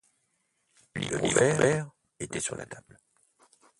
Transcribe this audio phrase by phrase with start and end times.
[0.95, 2.97] Le Livre ouvert, était sur la table.